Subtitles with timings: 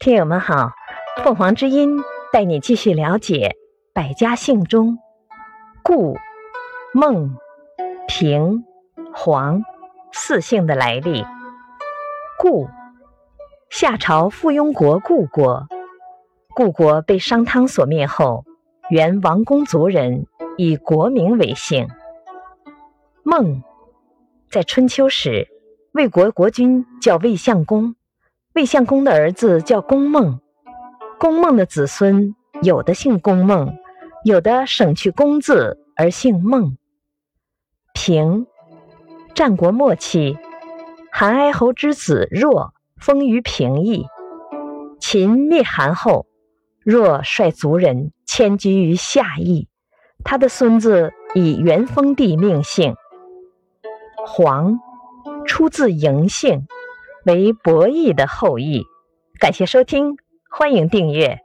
[0.00, 0.70] 听友们好，
[1.24, 1.98] 凤凰之音
[2.32, 3.56] 带你继续了解
[3.92, 4.96] 百家姓中
[5.82, 6.16] 顾、
[6.94, 7.36] 孟、
[8.06, 8.64] 平、
[9.12, 9.64] 黄
[10.12, 11.24] 四姓的来历。
[12.38, 12.68] 顾，
[13.70, 15.66] 夏朝附庸国故国，
[16.54, 18.44] 故国被商汤所灭后，
[18.90, 21.88] 原王公族人，以国名为姓。
[23.24, 23.64] 孟，
[24.48, 25.48] 在春秋时，
[25.90, 27.96] 魏国国君叫魏相公。
[28.54, 30.40] 魏相公的儿子叫公孟，
[31.18, 33.76] 公孟的子孙有的姓公孟，
[34.24, 36.76] 有的省去“公”字而姓孟。
[37.92, 38.46] 平，
[39.34, 40.38] 战国末期，
[41.12, 44.06] 韩哀侯之子若封于平邑。
[44.98, 46.26] 秦灭韩后，
[46.84, 49.68] 若率族人迁居于夏邑，
[50.24, 52.96] 他的孙子以元封地命姓。
[54.26, 54.80] 黄，
[55.46, 56.66] 出自嬴姓。
[57.24, 58.84] 为博弈的后裔，
[59.40, 60.16] 感谢收听，
[60.50, 61.40] 欢迎订阅。